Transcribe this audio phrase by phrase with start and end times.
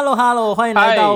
[0.00, 1.14] Hello，Hello，Hello，欢迎来到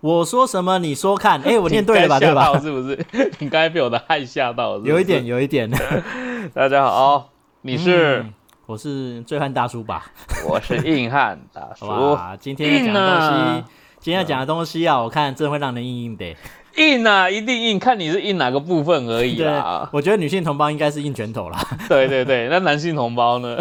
[0.00, 1.38] 我说什么你说看。
[1.42, 2.16] 哎，我念对了吧？
[2.20, 2.58] 对吧？
[2.58, 2.98] 是不是？
[3.38, 5.26] 你刚才被我的汗吓到是是有一点，。
[5.26, 5.70] 有一点。
[6.54, 7.28] 大家好，
[7.60, 8.32] 你是、嗯
[8.66, 10.06] 我是醉汉大叔吧？
[10.48, 13.64] 我是硬汉大叔，哇，今天要讲的东西啊，
[14.00, 16.34] 今天要讲的东西啊，我看真的会让人硬硬的。
[16.76, 21.58] 硬啊，一定硬，看你是硬哪个部分而已啦。，我觉得女性同胞应该是硬拳头啦，
[21.90, 23.58] 对对对，那男性同胞呢？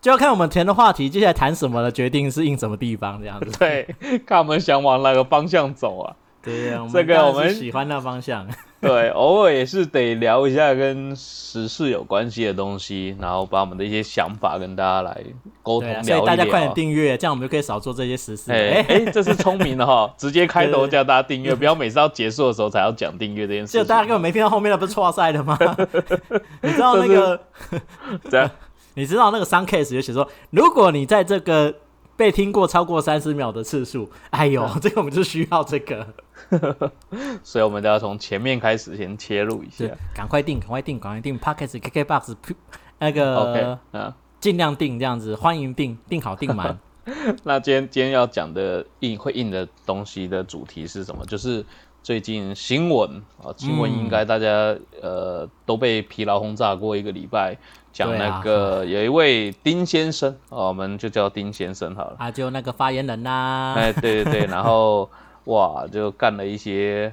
[0.00, 3.50] 就要看我们填的话题，接下来谈什么了，决定是印什么地方这样子。
[3.58, 6.16] 对，看我们想往哪个方向走啊？
[6.42, 8.46] 对呀，这个我们喜欢那方向。
[8.80, 15.14] 对，偶尔也是得聊一下跟时事有关系的东西，然后把我们的一些想法跟大家来
[15.62, 16.16] 沟通对啊，聊一聊。
[16.16, 18.50] 所以大家快点订阅，这样我们就可以少做这些实事。
[18.50, 23.82] 哎哎， 哎，这是聪明的哈，直接开头叫大家订阅，不要每次要结束的时候才要讲订阅这件事情。
[23.82, 25.58] 就大家根本没听到后面的不是错赛的吗？
[26.62, 27.38] 你知道那个，
[28.30, 28.50] 这样
[28.94, 31.74] 你知道那个 sun case 有写说，如果你在这个
[32.16, 36.06] 被听过超过三十秒的次数，哎呦，这个我们就需要这个，
[37.42, 42.34] 所以我们都要从前面开始先切入一下对。，赶快定，赶快定，赶快定 Pockets、KKBox
[42.98, 46.78] 那 OK，个嗯，尽量定这样子，欢迎定，定好定满。
[47.44, 51.24] 那今天今天要讲的硬会硬的东西的主题是什么？
[51.24, 51.64] 就是
[52.02, 57.56] 最近新闻啊，新闻应该大家、呃都被疲劳轰炸过一个礼拜，
[57.92, 62.16] 讲那个、有一位丁先生哦，我们就叫丁先生好了。
[62.18, 65.10] 啊，就那个发言人呐、哎，对对对，然后
[65.44, 67.12] 哇，就干了一些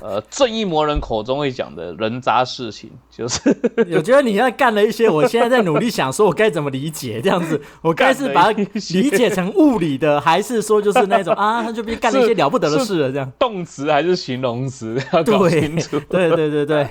[0.00, 3.40] 呃正义魔人口中会讲的人渣事情，就是
[3.94, 13.30] 我觉得你现在干了一些，我现在在努力想说，我该怎么理解这样子， 我该是把它理解成物理的，还是说就是那种 啊，他就被干了一些了不得的事了这样。
[13.38, 16.30] 动词还是形容词，对。
[16.30, 16.88] 对对对对，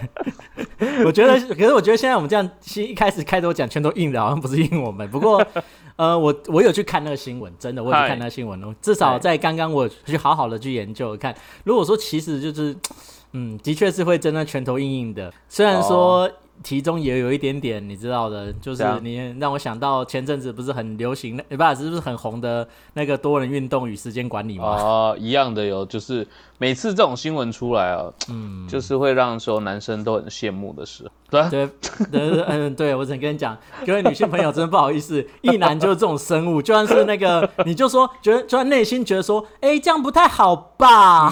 [1.05, 5.09] 我觉得，可是我觉得现在我们这样，先一开始开头讲全都硬的，好像不是硬我们。
[5.09, 5.45] 不过，
[5.95, 8.73] 呃，我我有去看那个新闻，真的，我有去看那个新闻哦。
[8.81, 12.68] 至少在刚刚我去好好的去研究看，如果说其实就是，
[13.33, 15.31] 嗯，的确是会真的拳头硬硬的。
[15.47, 16.29] 虽然说
[16.63, 24.65] 其中也有一点点，你知道的，就是你让我想到前阵子不是很流行，那不是不是很红的那个多人运动与时间管理吗？
[24.65, 31.09] 哦，一样的有，就是每次这种新闻出来啊，嗯，就是会让所有男生都很羡慕的事。
[31.29, 31.69] 对啊，对，
[32.11, 41.31] 对对，嗯，对我只能跟你讲，各位女性朋友，真的不好意思，一男就是这种生物，就算是那个，你就说觉得，就算内心觉得说，哎，这样不太好吧，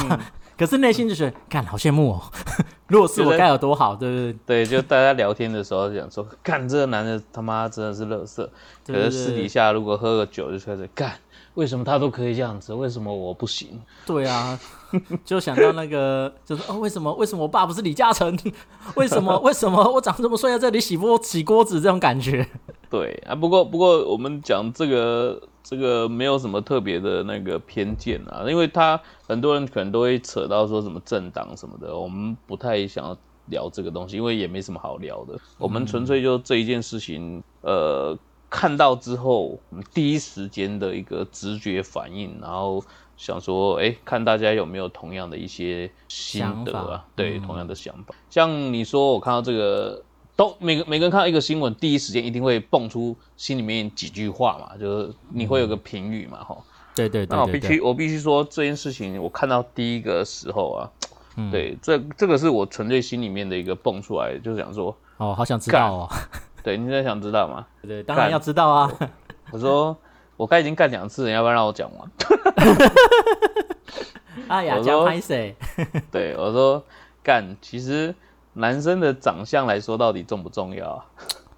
[0.57, 2.21] 可是内心就觉得，干，好羡慕哦，
[2.87, 4.33] 如果是我该有多好，对不对？
[4.45, 8.49] 对，就大家聊天的时候讲说，干这个男的他妈真的是乐色。
[8.85, 11.13] 可是私底下如果喝个酒就开始干，
[11.53, 13.79] 为什么他都可以这样子，为什么我不行？
[14.05, 14.59] 对啊，
[15.23, 18.37] 就想到那个，就是哦，为什么为什么我爸不是李嘉诚？
[18.95, 22.47] 为什么为什么我长这么帅在这里洗锅洗锅子这种感觉？
[22.89, 33.17] 对啊，不过不过我们讲这个这个没有什么特别的那个偏见啊，因为他很多人可能都会扯到说什么政党什么的，我们不太想要
[33.47, 35.37] 聊这个东西，因为也没什么好聊的。
[35.57, 38.17] 我们纯粹就这一件事情，呃，
[38.49, 39.59] 看到之后，
[39.93, 42.81] 第一时间的一个直觉反应，然后
[43.17, 47.05] 想说，哎，看大家有没有同样的一些心得啊？
[47.17, 48.15] 对，同样的想法。
[48.29, 50.01] 像你说，我看到这个。
[50.37, 56.55] 都每个每个人看到一个新闻，第一时间一定会蹦出心里面几句话嘛，就是你会有个评语嘛，哈、
[56.95, 60.89] 对对那我必须我必须说这件事情，我看到第一个时候啊，
[61.37, 66.09] 嗯对，这这个是我纯粹心里面的一个蹦出来，就是想说，哦，好想知道哦，
[66.63, 67.65] 对，你在想知道吗？
[67.81, 68.93] 对，当然要知道啊。
[69.51, 69.97] 我说
[70.35, 72.11] 我刚已经干两次了，要不要让我讲完？
[74.49, 75.55] 哎呀，我说加拍谁？
[76.11, 76.83] 对，我说
[77.23, 78.13] 干，其实
[78.57, 80.89] 男生的长相来说，到底重不重要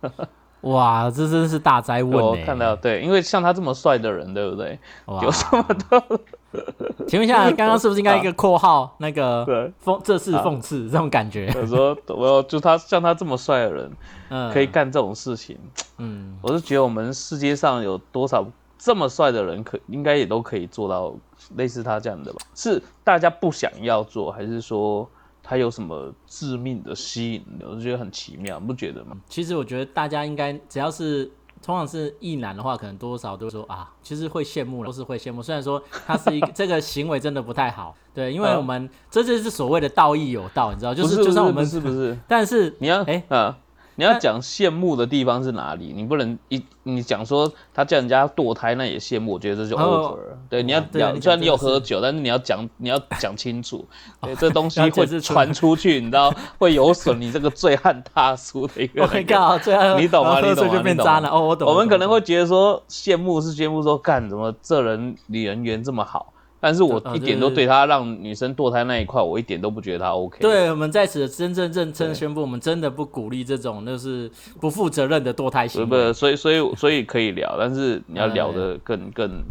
[0.02, 0.12] 啊？
[0.62, 2.36] 哇，这真是大灾问我。
[2.46, 4.78] 看到对，因为像他这么帅的人，对不对？
[5.08, 6.20] 有这么多
[7.08, 11.50] 请问一下，刚刚是不是应该一个括号那个对，讽这是讽刺这种感觉？
[11.56, 13.92] 我说我要就他像他这么帅的人，
[14.30, 15.58] 嗯，可以干这种事情，
[15.98, 18.46] 嗯，我是觉得我们世界上有多少
[18.78, 21.16] 这么帅的人可，应该也都可以做到
[21.56, 22.40] 类似他这样的吧？
[22.54, 25.10] 是大家不想要做，还是说
[25.50, 27.66] 他有什么致命的吸引力？
[27.66, 29.18] 我就觉得很奇妙，你不觉得吗？
[29.28, 31.32] 其实我觉得大家应该只要是。
[31.62, 35.44] 通常是异男的话，可能多少都会说啊，其实会羡慕了，都是会羡慕。
[35.44, 43.58] 虽然说他是一个 这个行为真的不太好，对，因为嗯我们这就是所谓的道义有道，你知道，就不是就算我们是不是但是你要哎啊，
[44.00, 45.92] 你要讲羡慕的地方是哪里？
[45.94, 50.38] 你不能一你讲说他叫人家堕胎，那也羡慕，我觉得这就 over 了。
[50.50, 53.86] 对，你要讲，虽然你有喝酒，但是你要讲，你要讲清楚，
[54.24, 59.04] 对，这东西会传出去，你知道会有损你这个醉汉大叔的一个。
[59.04, 60.40] 我靠，醉汉，你懂吗？
[60.40, 60.74] 你懂吗？
[60.78, 61.28] 就变渣了。
[61.28, 61.68] 哦，我懂。
[61.68, 66.32] 我们可能会觉得说羡慕是羡慕，说干怎么这人女人缘这么好。
[66.62, 70.40] 但是我一点都对他让女生堕胎那一块，我一点都不觉得他 OK。
[70.42, 74.30] 对我们在此真正认真宣布，我们真的不鼓励这种就是
[74.60, 75.88] 不负责任的堕胎行为。
[75.88, 79.42] 不是，所以所以所以可以聊，但是你要聊的更更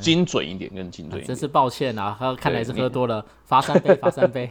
[0.00, 1.22] 精准一点，更精准。
[1.22, 4.48] 真是抱歉啊，喝看来是喝多了，罚三杯， 罚三杯。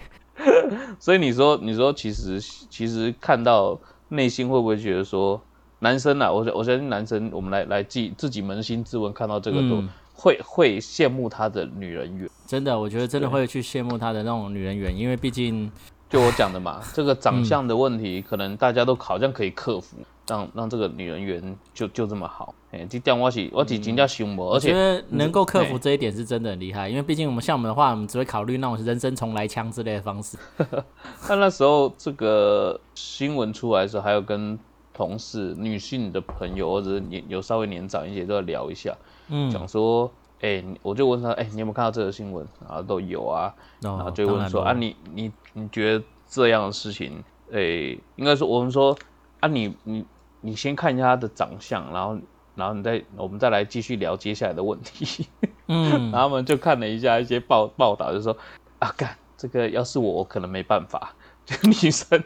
[1.00, 2.40] 所以你说，你说，其实
[2.70, 3.80] 其实看到
[4.10, 5.42] 内心会不会觉得说，
[5.80, 9.84] 男生啊，我我相信男生，我们来来自自己扪心自问，看到这个都。
[10.24, 15.70] 会会羡慕他的女人缘，真的，我觉得真的会去羡慕他的那种女人缘，因为毕竟
[16.10, 22.56] 就我讲的嘛， 这个长相的问题，可能大家都好像可以克服，让让这个女人缘就就这么好。
[22.72, 30.38] 哎，这点我是我是真叫羡慕，而且能够克服这一点是真的很厉害，因为毕竟我们像我们的话，我们只会考虑那种人生重来枪之类的方式。
[31.28, 34.58] 那那时候这个新闻出来的时候，还有跟
[34.94, 38.96] 同事、女性的朋友或者年有稍微年长一些都要聊一下。
[39.30, 40.12] 嗯讲说，
[40.42, 42.46] 哎，我就问他，哎，你有没有看到这个新闻？
[42.68, 48.96] 然后都有啊，然后就问说，啊，你你你觉得这样的事情，哎，应该说我们说，
[49.40, 50.06] 啊，你你
[50.42, 52.18] 你先看一下他的长相，然后
[52.56, 55.26] 然后你再我们再来继续聊接下来的问题。
[55.68, 58.36] 嗯， 然后我们就看了一下一些报报道，就说，
[58.80, 61.16] 啊，干这个要是我，我可能没办法。
[61.46, 62.24] 就 女生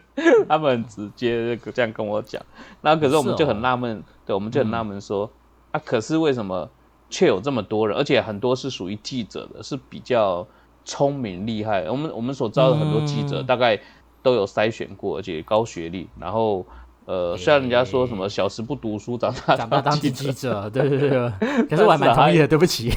[0.47, 2.41] 他们直接这样跟我讲，
[2.81, 5.29] 那可是我们就很纳闷，对，我们就很纳闷说，
[5.71, 6.69] 啊，可是为什么？
[7.09, 10.45] 却有这么多人，而且很多是属于记者的，是比较
[10.83, 11.89] 聪明厉害。
[11.89, 13.79] 我们我们所招的很多记者，大概
[14.21, 16.09] 都有筛选过，而且高学历。
[16.19, 16.65] 然后，
[17.07, 21.31] 呃，虽然人家说什么小时不读书，长大长大当记者，对对对，
[21.69, 22.47] 可是我还蛮同意的。
[22.47, 22.91] 对不起，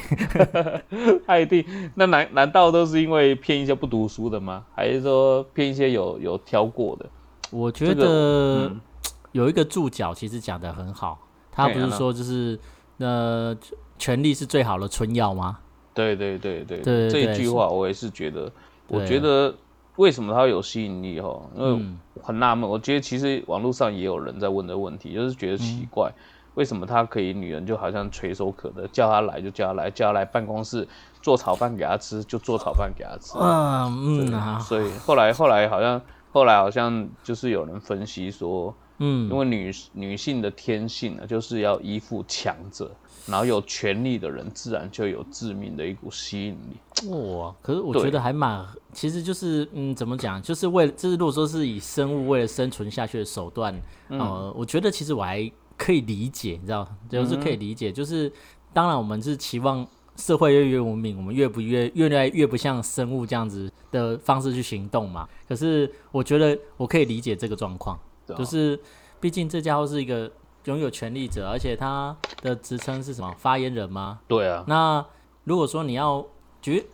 [1.25, 1.65] 他一定
[1.95, 4.65] 那难难道都是因为骗一些不读书的吗？
[4.75, 7.05] 还是说骗一些有有挑过的？
[7.51, 8.71] 我觉得
[9.31, 11.17] 有一个注脚其实讲的很好，
[11.51, 12.59] 他不是说就是
[12.97, 13.55] 那。
[14.01, 15.59] 权力是最好的春药吗？
[15.93, 18.51] 对对对对，这一句话我也是觉得。
[18.87, 19.53] 我觉得
[19.97, 21.39] 为什么它有吸引力哈？
[21.55, 21.85] 因为
[22.23, 22.69] 很纳闷。
[22.69, 26.11] 我觉得其实网络上也有人在问的问题，就是觉得奇怪，
[26.55, 30.87] 为什么他可以女人就好像垂手可得，叫他来就叫他来，叫他来办公室
[31.21, 33.37] 做炒饭给他吃就做炒饭给他吃。
[33.37, 34.59] 嗯嗯。
[34.61, 36.01] 所以后来后来好像
[36.31, 38.73] 后来好像就是有人分析说，
[39.03, 42.89] 嗯，因为女女性的天性呢，就是要依附强者。
[43.27, 47.09] 然后有权力的人，自然就有致命的一股吸引力。
[47.09, 47.53] 哇！
[47.61, 50.41] 可是我觉得还蛮，其实就是嗯，怎么讲？
[50.41, 57.91] 就是为了，就是如果说是以生物为了生存下去的手段，呃，我觉得其实我还可以理解，你知道，就是可以理解。
[57.91, 58.31] 就是
[58.73, 65.29] 当然，我们是期望社会越越文明，我们越不越越来越不像生物这样子的方式去行动嘛。
[65.47, 67.99] 可是我觉得我可以理解这个状况，
[68.35, 68.79] 就是
[69.19, 70.31] 毕竟这家伙是一个。
[70.65, 73.33] 拥有权力者，而且他的职称是什么？
[73.39, 74.19] 发言人吗？
[74.27, 74.63] 对啊。
[74.67, 75.03] 那
[75.43, 76.23] 如果说你要
[76.61, 76.87] 举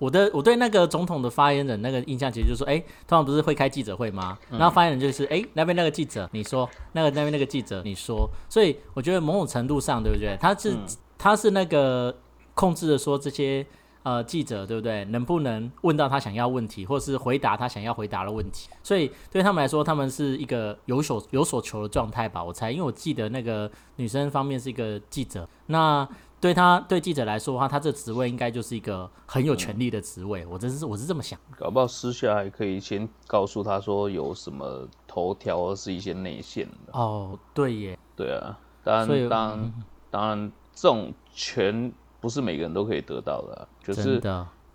[0.00, 4.36] 我的，我对那个总统的发言人那个印象，其实就是说，哎，通常不是会开记者会吗？
[4.50, 8.28] 然后发言人就是，哎，那边那个记者，你说，那个那边那个记者，你说。
[8.48, 10.36] 所以我觉得某种程度上，对不对？
[10.40, 10.76] 他是
[11.16, 12.12] 他是那个
[12.54, 13.64] 控制的说这些。
[14.04, 15.04] 呃，记者对不对？
[15.06, 18.68] 能不能问到他想要问题，或是回答他想要回答的问题？
[18.82, 22.42] 所以对他们来说，他们是一个有所有所求的状态吧？
[22.42, 26.08] 我猜，因为我记得那个女生方面是一个记者，那
[26.40, 30.44] 对他对记者来说的话，他这职位应该就是一个很有权力的职位。
[30.46, 31.38] 我真是我是这么想。
[31.56, 36.92] 搞不好私下还可以先告诉他说有什么头条或是一些内线的。
[36.98, 37.98] 哦，对耶。
[38.16, 39.72] 对啊，当然当
[40.10, 41.92] 当然这种权。
[42.22, 44.18] 不是每个人都可以得到的，就是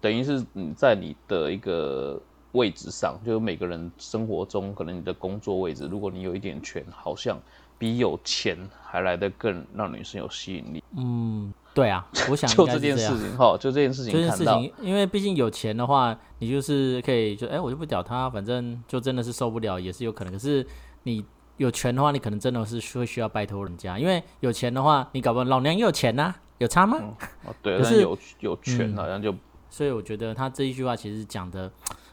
[0.01, 7.39] 等于是你在你的一个位置上，就是每个人生活中可能你的工作位置，如果你有一点权，好像
[7.79, 10.83] 比有钱还来得更让女生有吸引力。
[10.97, 20.33] 嗯，对啊，我想就这件事情哈，就这件事情，这件事情，因为毕竟有钱的话，你就是可以就哎，我就不屌他，反正就真的是受不了也是有可能。
[20.33, 20.65] 可是
[21.03, 21.25] 你
[21.57, 26.35] 有权的话，你可能真的是会需要拜托人家，因为有钱的话，你搞不好老娘也有钱呐。
[26.57, 26.97] 有差吗？
[27.45, 29.33] 哦，对，但是有有权好像就，
[29.69, 31.71] 所以我觉得他这一句话其实讲的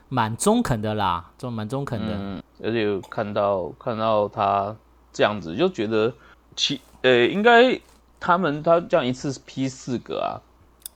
[0.08, 2.06] 蛮中肯的啦，就蛮中肯的。
[2.10, 4.74] 嗯，而且看到看到他
[5.12, 6.12] 这样子，就觉得
[6.54, 7.78] 其呃，应该
[8.20, 10.40] 他们他这样一次批四个啊，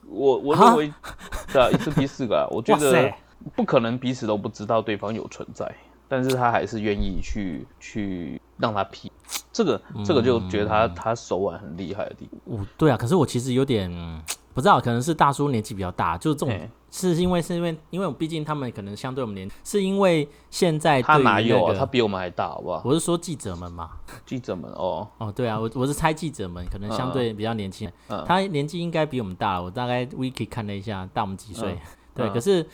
[0.07, 0.93] 我我认为
[1.53, 3.13] 对啊，一次批四个，啊，我觉得
[3.55, 5.71] 不可能彼此都不知道对方有存在，
[6.07, 9.11] 但是他还是愿意去去让他劈
[9.51, 12.39] 这个这个就觉得他他手腕很厉害的地方。
[12.45, 13.89] 我对啊，可是我其实有点
[14.53, 16.69] 不知道，可能是大叔年纪比较大，就是这种。
[16.91, 21.75] 是因为是因为因为毕竟他们可能相对我们年，是因为现在他哪有啊？
[21.77, 22.81] 他比我们还大，好不好？
[22.83, 23.91] 我是说记者们嘛，
[24.25, 27.87] 记者们哦哦，对啊，我我是猜记者们可能相对比较年轻，
[28.25, 31.77] 他年纪应该比我们大，我大概 wiki 看了一下，大我们几岁。
[32.15, 32.65] 对，可是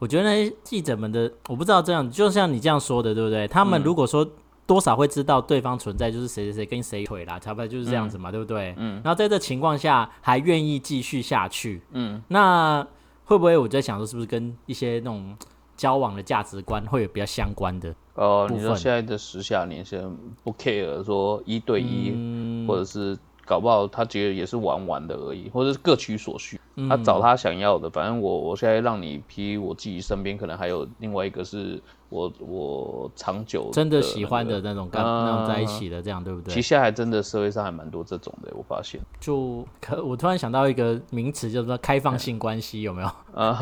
[0.00, 3.46] 我觉得那些记者们的我不知道这样，就像你这样说的，对不对？
[3.46, 4.28] 他们如果说
[4.70, 8.72] 多少会知道对方存在，就是谁谁谁跟谁腿啦，差不多就是这样子嘛，对不对？
[8.76, 9.00] 嗯。
[9.02, 12.86] 然后在这情况下还愿意继续下去，嗯，那。
[13.24, 15.36] 会不会我在想说，是不是跟一些那种
[15.76, 17.94] 交往的价值观会有比较相关的？
[18.14, 27.88] 哦，你说现在的时下年轻人不 care 说一对一，或者是搞不好他觉得也是玩玩的而已，或者是各取所需，他找他想要的。
[27.90, 31.80] 反正我我现在让你批，我自己身边可能还有另外一个是。
[32.12, 36.52] 我我长久真的喜欢的那种跟那种在一起的这样对不对？
[36.52, 39.00] 其实现在还真的社会上还蛮多这种的，我发现。
[39.20, 43.08] 就可我突然想到一个名词，叫做开放性关系，有没有？
[43.32, 43.54] 啊，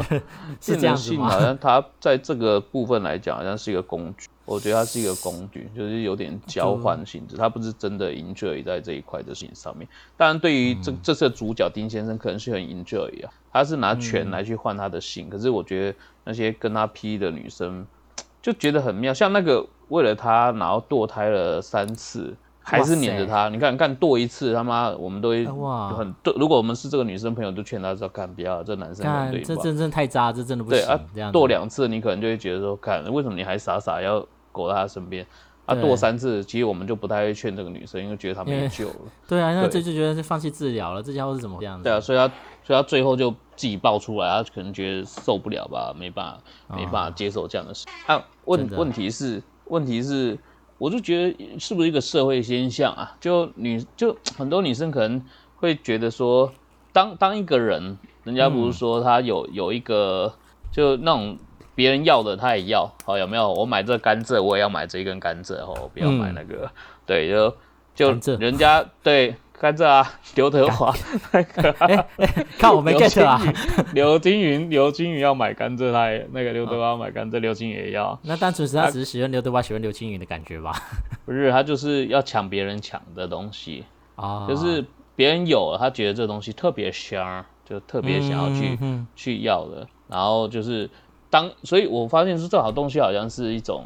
[0.60, 1.30] 是这样子吗？
[1.30, 4.28] 好像它在这个部分来讲，好像是一个工具。
[4.46, 9.86] 我觉得它是一个工具，就是有点交换性质，它不是真的 enjoy 在这一块的事情上面。
[10.16, 15.28] 当然，对于这这次的主角丁先生，可能是很 enjoy 啊，他是拿权来去换他的心。
[15.28, 17.84] 可是我觉得那些跟他 P 的女生
[18.40, 23.48] 就觉得很妙，像那个为了他然后堕胎了三次，还是黏着他。
[23.48, 26.32] 你看，干堕一次，他妈我们都会很对。
[26.36, 30.78] 如果我们是这个女生朋友，就劝他说：“干不要，这男生对这真正太渣，这真的不行。”
[31.14, 34.24] 对啊，堕两次，你可能就会觉得说：“看，为什么你还傻傻要？”
[34.56, 35.26] 狗在他身边，
[35.66, 38.94] 啊，堕三次，其实我们就不太会劝这个女生，因为觉得她没救了。
[39.28, 41.02] 对啊，那这就觉得是放弃治疗了。
[41.02, 41.84] 这家伙是怎么这样子？
[41.84, 42.26] 对啊，所以他，
[42.64, 47.86] 所以他最后就自己爆出来，他可能觉得受不了吧，没办法，没办法接受这样的事。
[48.06, 50.38] 啊，问问题是，问题是，
[50.78, 53.16] 我就觉得是不是一个社会现象啊？
[53.20, 55.22] 就女，就很多女生可能
[55.56, 56.52] 会觉得说，
[56.92, 60.32] 当当一个人，人家不是说他有有一个，
[60.70, 61.36] 就那种。
[61.76, 63.52] 别人要的他也要，好有没有？
[63.52, 66.68] 我买这甘蔗，我也要买这一根甘蔗哦，不要买那个。
[67.06, 67.54] 对，就
[67.94, 70.92] 就人家对甘蔗啊， 刘德华
[71.32, 71.72] 那个，
[72.58, 73.40] 看我没 get 啊。
[73.92, 78.18] 刘金云，刘金云要买甘蔗，他也那个刘德华买甘蔗，刘金云也要。
[78.22, 80.72] 那单纯是他只是喜欢刘德华，喜欢刘青云的感觉吧？
[81.26, 83.84] 不是，他就是要抢别人抢的东西
[84.16, 84.82] 啊，就是
[85.14, 88.78] 别人有了，他觉得这东西特别香，就特别想要去
[89.14, 90.88] 去要的，然后就是。
[91.36, 93.84] 当所以，我发现是这好东西好像是一种，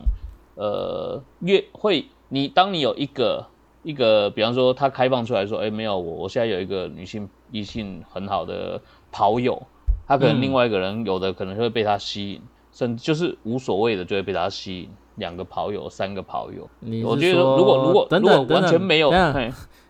[0.54, 3.45] 呃，越会你当你有一个
[3.83, 8.80] 一个，比方说他开放出来说，哎，没有我，我现在有一个女性异性很好的
[9.11, 9.61] 跑友，
[10.07, 12.40] 他可能另外一个人有的可能会被他吸引，
[12.71, 16.71] 甚至就是无所谓的就会被他吸引，两个跑友、三个跑友，
[17.04, 19.12] 我觉得如果如果如果完全没有。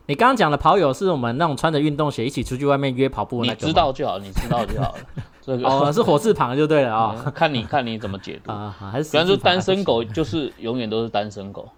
[0.07, 4.99] 你刚刚讲的跑友是我们那种穿着运动鞋一起出去外面约跑步那个你知道就好，你知道就好了。
[5.41, 7.33] 这个哦，是火字旁就对了啊。
[7.35, 8.75] 看你 看你怎么解读啊？
[8.93, 11.69] 还是比方说单身狗就是永远都是单身狗，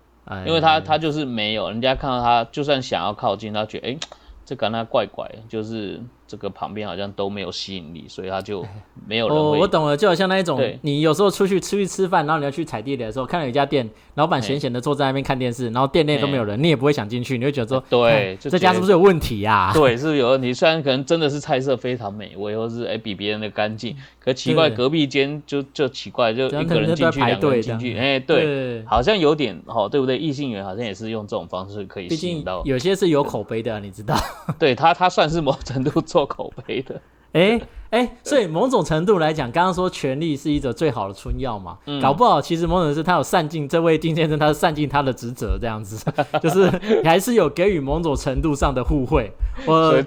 [0.47, 3.99] 因为他他就是没有人家看到他，就算想要靠近，他觉得哎，
[4.45, 6.01] 这跟他怪怪，就是。
[6.33, 8.65] 这个旁边好像都没有吸引力，所以他就
[9.07, 9.37] 没有人。
[9.37, 19.73] 哦，我懂了，就好像那一种，你有时候出去出去吃饭，然后你要去踩地雷的时候，看到一家店，老板闲闲的坐在那边看电视，然后店内都没有人，你也不会想进去，你会觉得说，对，这家是不是有问题呀？
[19.75, 20.55] 对， 是有问题。
[20.55, 30.17] 虽然可能真的是菜色非常美味，或是哎比别人的干净，可奇怪隔壁间就就奇怪，就一个人进去，两个人进去，哎，对，好像有点哦，对不对？
[30.17, 34.15] 异性缘好像也是用这种方式可以吸引到，有些是有口碑的，你知道？
[34.59, 37.01] 对他，他算是某程度做口碑的。
[37.33, 46.05] 哎哎，所以某种程度来讲，刚刚说权力是一种最好的春药嘛，搞不好其实某种是他有善尽这位丁先生，他是善尽他的职责，这样子，
[46.43, 46.71] 就是
[47.05, 49.33] 还是有给予某种程度上的互惠，
[49.65, 50.03] 我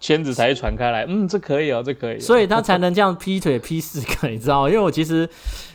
[0.00, 4.68] 圈子才传开来，嗯，这可以哦，这可以，所以他才能这样劈腿劈四个，你知道吗？
[4.68, 5.28] 因为我其实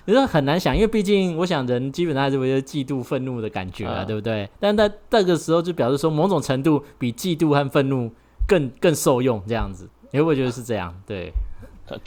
[0.03, 4.50] 你说很难想，因为毕竟我想人基本上还是有些嫉妒愤怒的感觉啊，对不对？
[4.60, 8.12] 但在这个时候就表示说，某种程度比嫉妒和愤怒
[8.50, 9.88] 更更受用，这样子。
[10.12, 10.94] 你会不会觉得是这样？
[11.06, 11.32] 对，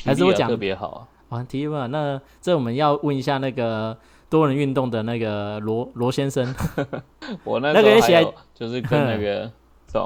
[0.04, 1.38] 还是我讲特别好啊？
[1.38, 3.96] 啊，提问，那这我们要问一下那个
[4.28, 6.52] 多人运动的那个罗罗先生。
[7.44, 9.50] 我那时候还有就是跟那个，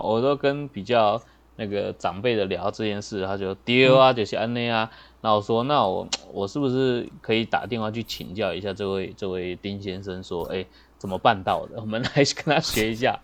[0.05, 1.21] 我都跟比较
[1.57, 4.91] 那个长辈的聊这件事，他就丢啊，就是安内啊。
[5.23, 10.65] 那我说，那我我是不是可以打电话去请教一下这位这位丁先生，说，哎，
[10.99, 11.81] 怎么办到的？
[11.83, 13.19] 我们来跟他学一下，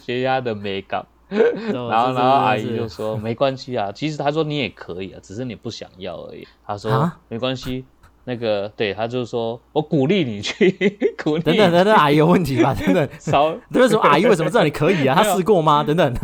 [0.00, 1.04] 学一下的美感。
[1.72, 7.84] 然后，然后阿姨就说：“没关系啊，其实他说你也可以啊，只是你不想要而已。”他说：“没关系，
[8.24, 10.70] 那个对，他就说我鼓励你去
[11.22, 11.42] 鼓励。
[11.42, 12.74] 等等等等，阿姨有问题吧？
[12.74, 15.14] 等等，少为什么阿姨为什么知道你可以啊？
[15.20, 15.82] 她试过吗？
[15.82, 16.14] 等等，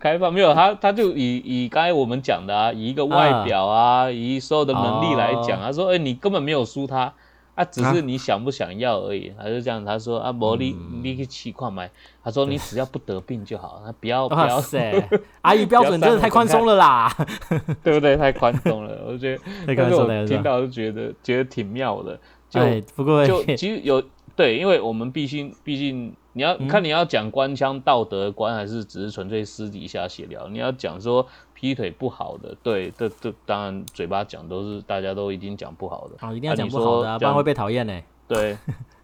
[0.00, 7.12] 开放没有他，他就以以刚才我们讲的啊，以一个外表啊，以所有的能力来讲，他说，哎，你根本没有输他。
[7.58, 9.84] 他只是你想不想要而已，他就这样。
[9.84, 11.90] 他说啊，魔力你去气矿买。
[12.22, 14.62] 他说你只要不得病就好，他不要不要。
[15.42, 17.12] 阿姨标准真的太宽松了啦，
[17.82, 18.16] 对不对？
[18.16, 19.42] 太宽松了，我觉得。
[19.66, 22.16] 那个听到就觉得觉得挺妙的。
[22.48, 22.60] 就
[22.94, 24.00] 不过就 其实有
[24.36, 30.46] 对，因为我们毕竟毕竟你要看你要讲官腔道德观，还是只是纯粹私底下闲聊？
[30.46, 31.26] 你要讲说。
[31.60, 38.00] 劈腿不好的，对，这这当然嘴巴讲都是大家都一定讲不好的，哦，一定要讲不好的，不然会被讨厌呢。
[38.28, 38.56] 对，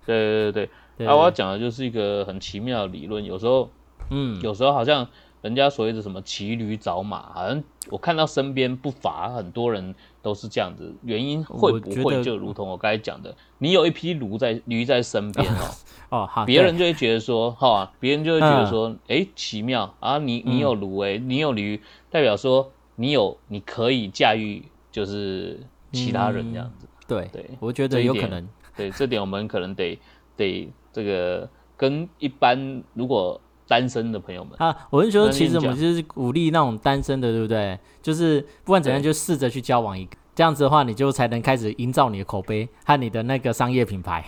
[0.06, 1.06] 对对对 对。
[1.08, 3.70] 啊，我要讲的就是一个很奇妙的理论，有时候，
[4.10, 5.08] 嗯，有时候好像
[5.42, 15.74] 人家所谓的什么骑驴找马，好像我看到身边不乏很多人都是这样子，原因会不会就如同我刚才讲的，你有一匹驴在驴在身边哦。
[16.10, 21.80] 哦，好，别人就会觉得说，哈，别人就会觉得说，哎，奇妙啊，你你有驴哎，你有驴，
[22.14, 25.58] 代表说你有你可以驾驭，就是
[25.90, 26.86] 其他人这样子。
[27.08, 28.48] 对对，我觉得有可能。
[28.76, 29.98] 对，这点我们可能得
[30.36, 37.76] 得这个跟一般如果单身的朋友们啊，我是觉得其实我们就是鼓励那种单身的，对不对？
[38.00, 44.24] 就是不管怎样，就试着去交往一个，这样子的话，你就才能开始营造你的口碑和你的那个商业品牌。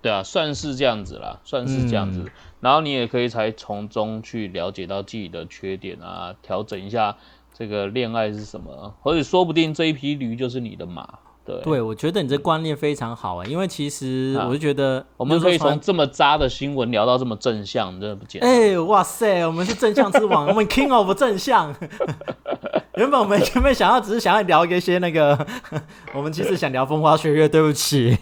[0.00, 2.24] 对啊，算是这样子啦，算是这样子。
[2.60, 7.16] 然后你也可以才从中去了解到自己的缺点啊，调整一下
[7.56, 11.18] 这个恋爱是什么，或者说不定这一匹驴就是你的马。
[11.42, 18.50] 对，对我觉得你这观念非常好啊，因为其实我就觉得我们可以从这么渣的新闻聊到这么正向，真的不简单。
[18.50, 21.74] 哎，哇塞，我们是正向之王， 我们 King of 正向。
[22.96, 25.46] 原本我们前面想要只是想要聊一些那个，
[26.12, 28.14] 我们其实想聊风花雪月，对不起。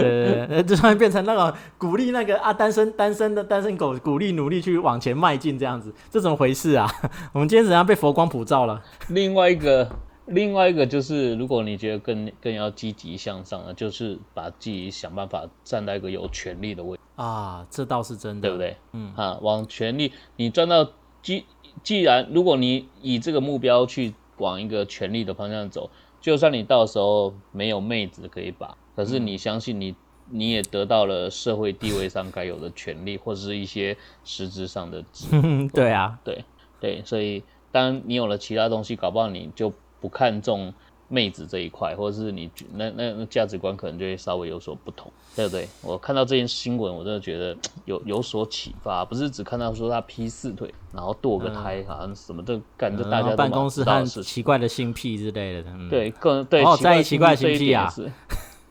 [0.00, 6.90] 对，就突然变成那个鼓励那个啊单身单身的单身狗鼓励努力去往前迈进这样子，这怎么回事啊？
[7.32, 8.82] 我们今天怎样被佛光普照了？
[9.08, 9.88] 另外一个，
[10.26, 18.76] 另外一个就是，如果你觉得更更要积极向上的，就是把自己想办法站在一个有权利的位啊，这倒是真的，对不对？
[18.92, 20.90] 嗯啊，往权力，你赚到
[21.22, 21.44] 既
[21.82, 25.90] 既然如果你以这个目标去往一个权力的方向走，
[26.20, 28.76] 就算你到时候没有妹子可以把。
[28.96, 29.94] 可是你相信你，
[30.30, 35.04] 你也得到了社会地位上该有的权利，或者是一些实质上的。
[35.74, 36.44] 对啊，对
[36.80, 40.72] 对，所以当你有了其他东西，搞不好你就不看重
[41.08, 45.68] 妹子这一块，或者是你那那那价值观可能就会稍微有所不同，对不对？
[45.82, 55.64] 我看到这件新闻，我真的觉得 有有所启发，不是只看到说他劈四腿，然后堕个胎，好像什么都干着大家办公室和奇怪的性癖之类的。
[55.90, 57.92] 对，更对，在意奇怪的性癖啊。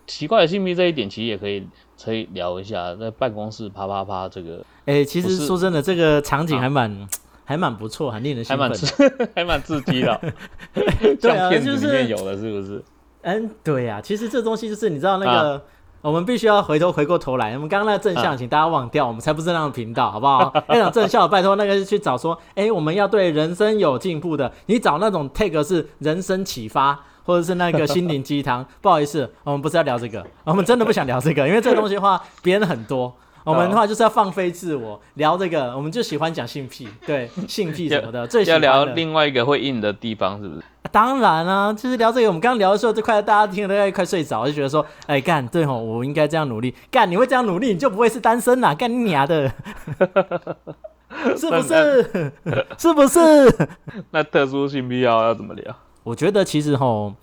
[0.06, 1.66] 奇怪的性癖这一点，其实也可以
[2.04, 4.64] 可以聊一下，在办公室啪啪啪这个。
[4.86, 7.08] 哎，其实说真的，这个场景还蛮
[7.46, 8.70] 还蛮不错，很令人兴奋，
[9.36, 10.22] 还蛮刺激 的。
[11.22, 12.84] 对啊，就是有的，是不是？
[13.22, 14.02] 嗯，对呀。
[14.02, 15.64] 其实这东西就是你知道那个，
[16.02, 20.52] 我们必须要回头回过头来，我们刚刚那个正向，请大家忘掉，我们才不是那样的频道，好不好？
[20.68, 27.00] 那种正向，拜托那个去找说，哎，我们要对人生有进步的，你找那种 take 是人生启发。
[27.26, 40.62] 或者是那个心灵鸡汤， 不好意思，我们不是要聊这个，我们真的不想聊这个，因为这个东西的话，别人很多，我们的话就是要放飞自我，聊这个，我们就喜欢讲性癖，对性癖什么的，最要聊另外一个会硬的地方，是不是？
[40.92, 49.52] 当然啊，就是聊这个，我们刚刚聊的时候，就快大家听了都要快睡着，就觉得说，哎，干对吼，我应该这样努力，干你会这样努力，你就不会是单身啦，干你娘的，
[51.36, 52.32] 是不是？
[52.78, 53.68] 是不是？
[54.12, 55.76] 那特殊性癖要要怎么聊？
[56.04, 57.14] 我觉得其实吼，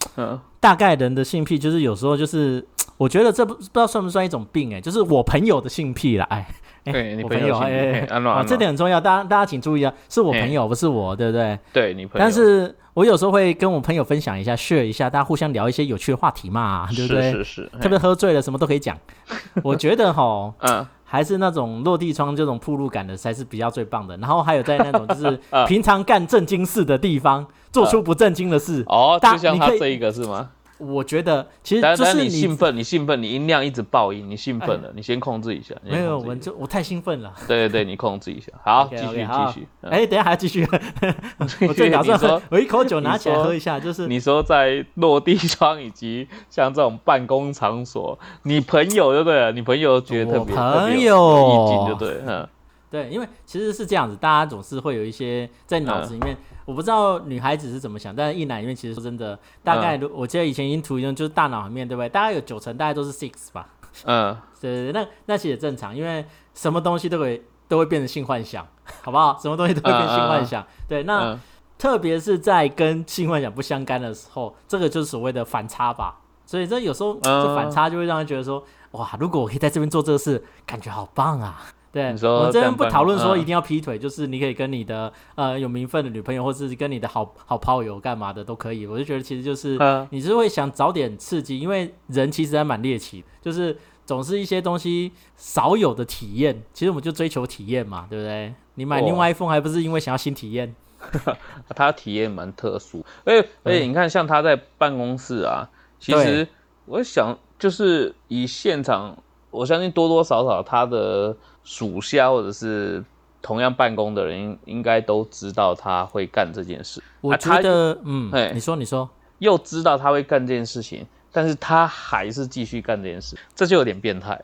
[0.58, 2.64] 大概人的性癖就是有时候就是，
[2.96, 6.46] 我觉得这不不知道算不算一种病哎，就是我朋友的性癖啦，哎，
[7.22, 11.58] 我朋友哎，啊，这点很重要，大家大家请注意啊，是我朋友不是我，对不对？
[11.72, 17.30] 对你朋友，但是我有时候会跟我朋友分享一下，share 一下，大家互相聊一些有趣的话题嘛，对不对？
[17.32, 18.98] 是是是，特别喝醉了什么都可以讲。
[19.62, 24.16] 我觉得哈，嗯，还是那种落地窗这种铺路感的才是比较最棒的。
[24.18, 27.44] 然后还有在那种就是 平常干正经事的地方。
[27.72, 30.48] 做出不正经的事哦，就像他这一个是吗？
[30.80, 35.74] 我觉得其实就是你兴奋，你兴奋，你音量一直爆音，你兴奋了，你先控制一下。
[35.84, 37.32] 没有，我就我太兴奋了。
[37.46, 38.50] 对对对，你控制一下。
[38.64, 39.68] 好，继续继续。
[39.82, 40.66] 哎，等下还要继续。
[41.68, 52.48] 我最打算 我一口酒拿起来喝一下，就是你说在落地窗以及像这种办公场所，你朋友就对了，你朋友觉得特别朋友意境就对，嗯。
[52.90, 56.36] 对，因为其实是这样子，大家总是会有一些在脑子里面。
[56.64, 62.08] 我不知道女孩子是怎么想，但是一男因为其实说真的，大概我记得以前已经图一种就是大脑里面对不对？
[62.08, 63.68] 大概有九成大概都是 six 吧。
[64.04, 66.24] 嗯， 对对对，那那其实正常，因为
[66.54, 68.66] 什么东西都会都会变成性幻想，
[69.02, 69.38] 好不好？
[69.40, 70.64] 什么东西都会变性幻想。
[70.88, 71.36] 对，那
[71.78, 76.20] 特别是在跟性幻想不相干的时候，这个就是所谓的反差吧。
[76.46, 81.60] 所以这有时候这反差就会让人觉得说，哇，如果我可以在这边做这个事，感觉好棒啊。
[81.92, 88.86] 对，我们这边不讨论说一定要劈腿，就是你可以跟你的呃有名分的女朋友，或者是跟你的好好炮友干嘛的都可以。
[88.86, 89.78] 我就觉得其实就是
[90.10, 93.76] 你是会想找点刺激，因为人其实还蛮猎奇，就是
[94.06, 96.62] 总是一些东西少有的体验。
[96.72, 98.54] 其实我们就追求体验嘛，对不对？
[98.74, 100.74] 你买另外 iPhone 还不是因为想要新体验？
[101.74, 105.66] 他体验蛮特殊，而且而且你看，像他在办公室啊，
[105.98, 106.46] 其实
[106.84, 109.16] 我想就是以现场，
[109.50, 111.36] 我相信多多少少他的。
[111.62, 113.04] 属下或者是
[113.42, 117.02] 同样办公的人，应该都知道他会干这件事。
[117.20, 119.08] 我觉得，嗯，哎，你说，你说，
[119.40, 124.40] 又知道他会干这件事情，但是他还是继续干这件事，这就有点变态。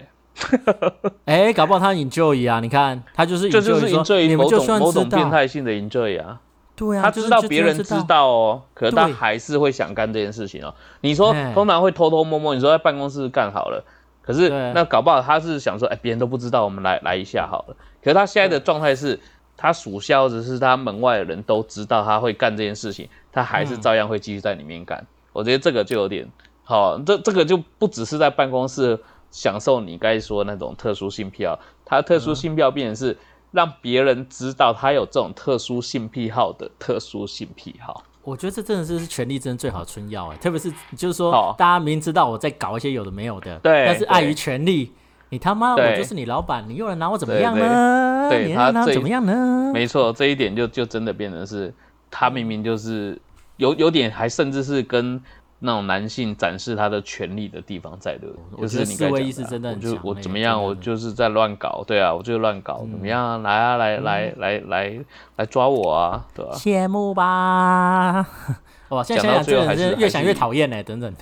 [1.24, 2.60] 哎， 搞不好他 enjoy 啊？
[2.60, 6.38] 你看，他就是这就是 enjoy 某种某种变态性的 enjoy 啊。
[6.76, 10.74] 对啊，他知道别人知道哦，可是他还是会想干这件事情哦。
[11.00, 13.82] 你说通常会偷偷摸摸，你说在办公室干好了。
[14.26, 17.76] 可是那搞不好他是想说，哎，别人都不知道，我们来来一下好了。
[18.02, 19.20] 可是他现在的状态是，
[19.56, 25.06] 他属下或者是他门外的人都知道他会干这件事情，他还是照样会继续在里面干。
[25.32, 26.28] 我觉得这个就有点
[26.64, 28.98] 好，这这个就不只是在办公室
[29.30, 33.16] 享受你该说那种特殊性癖好，他特殊性癖好变成是
[33.52, 38.02] 让别人知道他有这种特殊性癖好的特殊性癖好。
[38.26, 44.92] 我觉得这真的是是权力真的最好的春药哎，特别是就是说，大家明知道我在搞一些有的没有的，对，但是碍于权力，
[45.28, 48.28] 你他妈我就是你老板，你又能拿我怎么样呢？
[48.28, 49.70] 对，他怎么样呢？
[49.72, 51.72] 没错，这一点就就真的变成是，
[52.10, 53.16] 他明明就是
[53.58, 55.22] 有有点，还甚至是跟。
[55.58, 58.92] 那种男性展示他的权利的地方在的，就是你
[59.26, 59.98] 意识真的很强。
[60.02, 60.62] 我怎么样？
[60.62, 63.42] 我就是在乱搞，对啊，我就乱搞，怎么样？
[63.42, 64.98] 来啊，来来来来
[65.36, 66.52] 来抓我啊，对吧？
[66.54, 68.26] 羡慕吧！
[68.90, 71.12] 哇，现在想想真的是越想越讨厌呢，等等。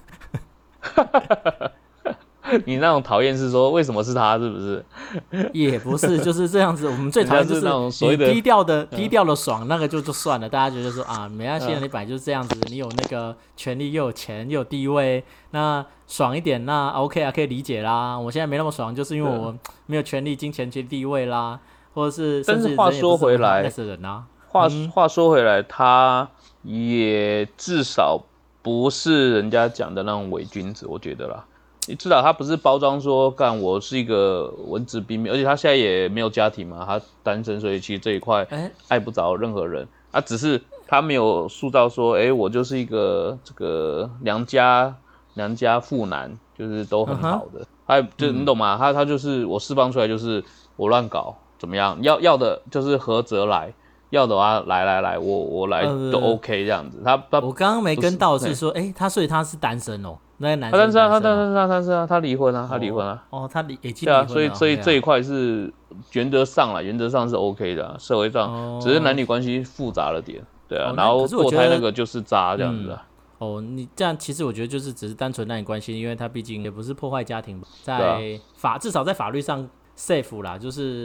[2.66, 4.38] 你那种讨厌是说为什么是他？
[4.38, 4.84] 是不是？
[5.52, 6.88] 也不是，就是这样子。
[6.88, 10.48] 我们最讨厌就是那种所谓的低调的、低调的爽，那个就就算了。
[10.48, 18.18] 大家觉得说啊，没关系，你本来就是这样子，你有那个权利，又有钱，又有地位，那爽一点，那 OK 啊，可以理解啦。
[18.18, 19.54] 我现在没那么爽，就是因为我
[19.86, 21.58] 没有权利、金钱及地位啦，
[21.94, 22.42] 或者是。
[22.44, 26.28] 但是话说回来，是人啊话话说回来，他
[26.62, 28.22] 也至少
[28.62, 31.44] 不是人家讲的那种伪君子，我觉得啦。
[31.86, 38.46] 你知道他不是包装说干我是一个文质彬彬，而且他现在也没有家庭嘛，他单身，所以其实这一块
[38.88, 39.86] 爱不着任何人。
[40.10, 44.94] 啊，只是他没有塑造说，哎，我就是一个这个良家
[45.34, 47.66] 良家妇男，就是都很好的。
[47.86, 48.76] 哎，就你懂吗？
[48.78, 50.42] 他他就是我释放出来就是
[50.76, 51.98] 我乱搞怎么样？
[52.00, 53.74] 要要的就是合则来，
[54.10, 57.02] 要的话来来来，我我来都 OK 这样子。
[57.04, 60.16] 他他我刚刚没跟到是说，哎，他所以他是单身哦。
[60.44, 63.24] 那男他但是啊，他但是啊，但是啊，他离婚啊，他离婚啊。
[63.30, 65.72] 哦，他离已经对啊，所以所以这一块是
[66.12, 70.92] 原则上了，原则上是 OK 的，社会上只是男女关系复杂了点，对啊。
[70.94, 72.96] 然后堕胎那个就是渣这样子。
[73.38, 81.04] 哦，你这样其实我觉得就是只是单纯男女关系，因为他毕竟也不是破坏家庭，在法至少在法律上 safe 啦，就是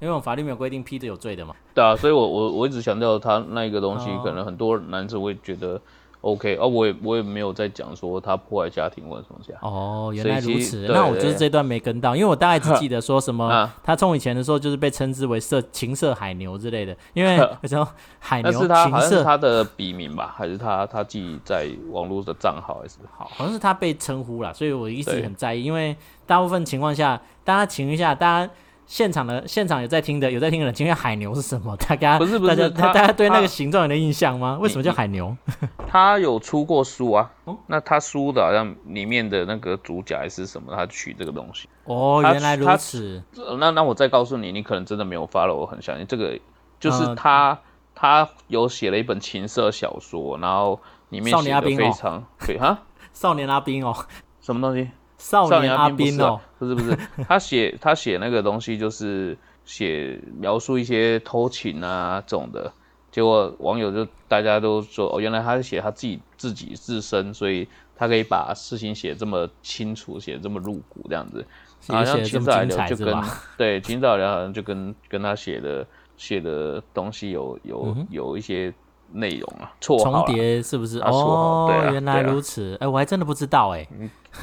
[0.00, 1.54] 因为我们法律没有规定劈的有罪的嘛。
[1.72, 5.80] 对啊，所以我我我一直强调他那一个东西，可能很多男子会觉得。
[6.22, 9.62] OK，哦，我也我也没有在讲说他破坏家庭或者什么这样。
[9.62, 10.86] 哦，原来如此。
[10.88, 23.30] 那我就是这段没跟到，因为我大概只记得说什么，他从以前的时候就是被称之为色情色海牛之类的，因为什么海牛情色是他的笔名吧，还是他他自己在网络的账号还是好？
[23.34, 28.52] 好像是他被称呼了，所以我一直很在意，因为大部分情况下，大家请一下，大家。
[28.90, 31.76] 现场的现场有在听的，有在听的人，请问海牛是什么？
[31.88, 34.58] 大家不是不是，大家对那个形状有印象吗？
[34.60, 35.34] 为什么叫海牛？
[35.86, 37.30] 他有出过书啊，
[37.68, 40.74] 那他书的好像里面的那个主角还是什么？
[40.74, 43.22] 他取这个东西哦，原来如此。
[43.60, 46.36] 那那我再告诉你，你可能真的没有发了，我很相信这个
[46.80, 47.56] 就是他
[47.94, 52.76] 他有写了一本情色小说，然后里面写的非常对哈，
[53.14, 53.94] 少年阿兵哦，
[54.40, 54.90] 什么东西？
[55.20, 62.72] 少年阿斌哦，不是不是， 他写他写那个东西就是写描述一些偷情啊这种的，
[63.12, 71.44] 结果网友就大家都说哦，原来他是写他自己自己自身，所以他可以把事情写这么清楚，写这么入骨这样子，
[71.88, 73.14] 好像秦早聊就跟
[73.58, 78.72] 对秦早聊好像就跟跟他写的写的东西有有有一些
[79.12, 80.98] 内容啊，错重叠是不是？
[81.00, 82.76] 哦，原来如此。
[82.80, 83.86] 哎，我还真的不知道哎。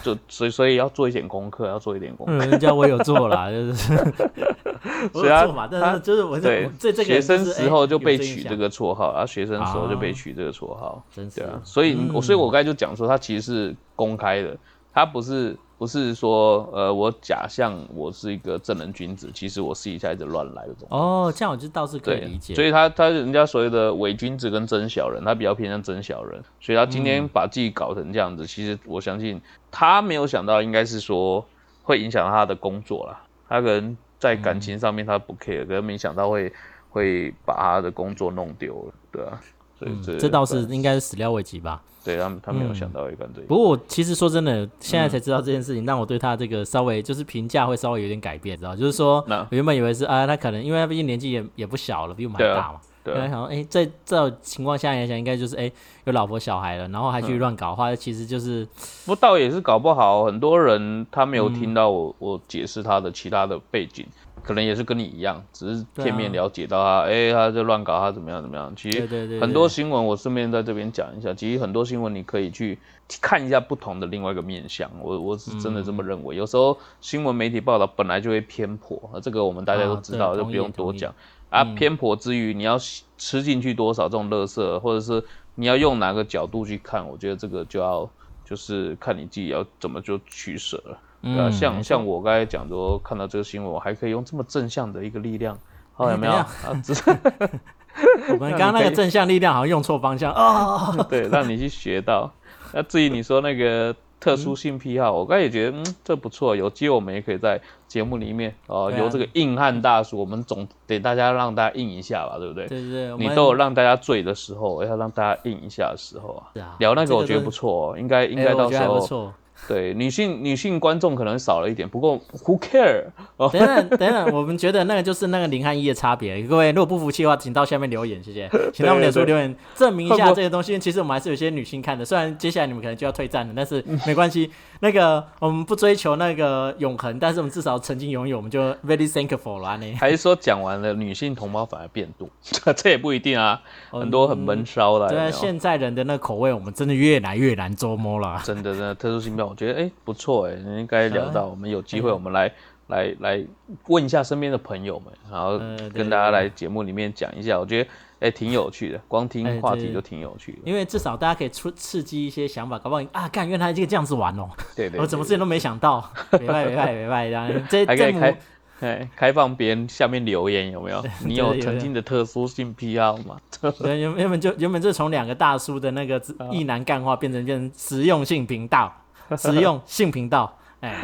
[0.03, 2.45] 就所以所以要做一点功课，要做一点功课。
[2.45, 3.95] 人家我有做啦， 就是。
[5.11, 11.59] 所以他他就是我对这这个学生时候就被取这个绰号，然后学生时候就被取这个绰号，真是啊。
[11.63, 14.55] 所以我所以我刚才就讲说，他其实是公开的，
[14.97, 15.55] 他不是。
[15.79, 20.73] 不是说，呃，我假象我是一个正人君子，其实我私底下一直乱来的。
[20.89, 22.55] 哦，这样我就倒是可以理解。
[22.55, 31.45] 所以他他人家所谓的伪君子跟真小人，他比较偏向真小人，所以他今天把自己搞成这样子，其实我相信他没有想到，应该是说
[31.83, 33.21] 会影响他的工作啦。
[33.47, 36.51] 他可能在感情上面他不 care，可是没想到会
[36.89, 39.39] 会把他的工作弄丢了，对啊。
[39.77, 41.83] 所以这这倒是应该是始料未及吧。
[42.07, 43.41] 对他们，他没有想到一个这。
[43.41, 48.73] 不过我其实说真的，现在才知道这件事情，让我对他这个稍微就是评价会稍微有点改变，知道？
[48.73, 52.79] 就是说，我原本以为是啊，他可能因为他毕竟年纪也也不小了，比我们还大嘛。
[53.03, 53.13] 对。
[53.13, 55.69] 想说，哎，在这种情况下来讲，应该就是哎
[56.05, 58.65] 有老婆小孩了，然后还去乱搞的话，其实就是。
[59.05, 64.05] 不倒也是搞不好，很多人他没有听到我我解释他的其他的背景。
[64.47, 68.73] 可能也是跟你一样，只是片面了解到他，哎，他在乱搞，他怎么样怎么样。
[68.77, 71.33] 其实很多新闻，我顺便在这边讲一下。
[71.33, 72.79] 其实很多新闻你可以去
[73.19, 74.89] 看一下不同的另外一个面向。
[75.01, 76.37] 我我是真的这么认为。
[76.37, 81.13] 有时候新闻媒体报道本来就会偏颇，这个我们大家都知道，就不用多讲。
[81.49, 82.79] 啊，偏颇之余，你要
[83.17, 85.21] 吃进去多少这种垃圾，或者是
[85.55, 88.09] 你要用哪个角度去看，我觉得这个就要
[88.45, 90.97] 就是看你自己要怎么就取舍了。
[91.35, 95.57] 呃，像像我刚才讲说，看到这个新闻，我还可以用这么正向的一个力量，
[95.93, 96.33] 好有没有？
[96.33, 96.47] 啊，
[98.29, 101.05] 我们刚刚那个正向力量好像用错方向哦。
[101.09, 102.31] 对，让你去学到。
[102.73, 112.67] 那至于你说那个特殊性癖好，我刚才也觉得，嗯，这不错，有机会我们也可以在节目里面哦，由这个硬汉大叔，我们总得大家让大家硬一下吧，对不对？
[112.67, 113.17] 对对对。
[113.17, 116.75] 你都有让大家醉的时候，要让大家硬一下的时候啊。
[116.79, 119.33] 聊那个我觉得不错，应该应该到时候。
[119.67, 123.05] 对女性女性观众可能少了一点，不过 who care？
[123.51, 126.41] 等等等等，我们觉得那个就是那个零和一的差别。
[126.43, 130.77] 各位如果不服气的话，请到下面留言，谢谢， 请到我们脸书留言证明一下这些东西。
[130.79, 134.51] 其实我们还是有些女性看的，虽然接下来你们可能就要退战了，但是没关系。
[134.79, 139.75] 那个我们不追求那个永恒，但是我们至少曾经拥有，我们就 very thankful 啦。
[139.77, 142.29] 呢，还是说讲完了，女性同胞反而变多？
[142.77, 145.09] 这也不一定啊，很多很闷骚的。
[145.09, 148.39] 对，现在人的那口味，我们真的越来越难捉摸了。
[148.45, 152.51] 真的，真的特殊性标，我觉得哎不错哎，应该聊到，我们有机会我们来
[152.87, 153.45] 来来
[153.87, 155.57] 问一下身边的朋友们，然后
[155.93, 157.89] 跟大家来节目里面讲一下，我觉得。
[158.19, 160.57] 哎，挺有趣的，光听话题就挺有趣的。
[160.65, 164.49] 因为至少大家可以出刺激一些想法，搞不好啊，干原来这个这样子玩哦。
[164.75, 164.99] 对对。
[164.99, 167.29] 我怎么之前都没想到，明白明白明白
[167.69, 168.39] 这还可以开，
[168.79, 171.05] 哎，开放别人下面留言有没有？
[171.23, 173.37] 你有曾经的特殊性癖好吗？
[173.61, 176.19] 对，原原本就原本就从两个大叔的那个
[176.51, 178.91] 意男干话变成变成实用性频道，
[179.37, 180.57] 实用性频道。
[180.79, 180.95] 哎，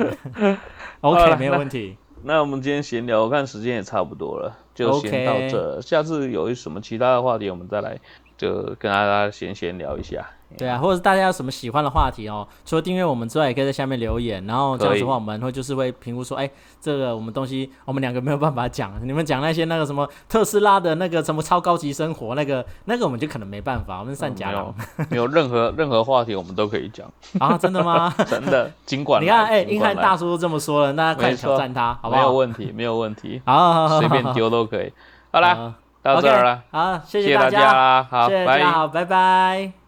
[1.01, 1.97] OK，没有问题。
[2.23, 5.81] 那我们今天闲聊，我看时间也差不多了，就先到这。
[5.81, 7.99] 下次有什么其他的话题，我们再来，
[8.37, 10.25] 就跟大家闲闲聊一下。
[10.57, 14.45] 对啊，或者是大家有什么喜欢的话题哦，除了订阅我们之外，也可以在下面留言。
[14.45, 16.49] 然后这样子的话，我们会就是会评估说，哎，
[16.81, 24.73] 这个我们东西我们两个没有办法讲，你们讲那些那个什么特斯拉的那个什么超高级生活，那个 那个我们就可能没办法，我们善假了。
[25.09, 27.57] 没有任何任何话题，我们都可以讲 啊？
[27.57, 28.13] 真的吗？
[28.27, 32.21] 真的，尽管你看，哎，英汉大叔都这么说了，大家快挑战他，好不好？
[32.21, 34.91] 没有问题，没有问题，好，随便丢都可以。
[35.31, 39.82] 好啦，到这儿了，好，谢谢大家啦，好，谢谢大家，好，拜拜。